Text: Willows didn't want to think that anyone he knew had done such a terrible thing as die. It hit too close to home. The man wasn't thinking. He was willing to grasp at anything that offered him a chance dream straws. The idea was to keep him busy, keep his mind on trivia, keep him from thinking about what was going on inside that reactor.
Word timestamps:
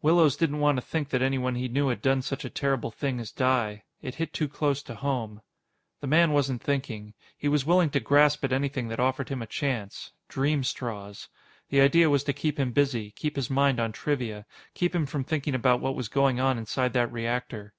Willows 0.00 0.34
didn't 0.34 0.60
want 0.60 0.76
to 0.76 0.80
think 0.80 1.10
that 1.10 1.20
anyone 1.20 1.56
he 1.56 1.68
knew 1.68 1.88
had 1.88 2.00
done 2.00 2.22
such 2.22 2.42
a 2.42 2.48
terrible 2.48 2.90
thing 2.90 3.20
as 3.20 3.30
die. 3.30 3.84
It 4.00 4.14
hit 4.14 4.32
too 4.32 4.48
close 4.48 4.82
to 4.82 4.94
home. 4.94 5.42
The 6.00 6.06
man 6.06 6.32
wasn't 6.32 6.62
thinking. 6.62 7.12
He 7.36 7.48
was 7.48 7.66
willing 7.66 7.90
to 7.90 8.00
grasp 8.00 8.42
at 8.44 8.50
anything 8.54 8.88
that 8.88 8.98
offered 8.98 9.28
him 9.28 9.42
a 9.42 9.46
chance 9.46 10.12
dream 10.26 10.64
straws. 10.64 11.28
The 11.68 11.82
idea 11.82 12.08
was 12.08 12.24
to 12.24 12.32
keep 12.32 12.58
him 12.58 12.72
busy, 12.72 13.10
keep 13.10 13.36
his 13.36 13.50
mind 13.50 13.78
on 13.78 13.92
trivia, 13.92 14.46
keep 14.72 14.94
him 14.94 15.04
from 15.04 15.22
thinking 15.22 15.54
about 15.54 15.82
what 15.82 15.94
was 15.96 16.08
going 16.08 16.40
on 16.40 16.56
inside 16.56 16.94
that 16.94 17.12
reactor. 17.12 17.74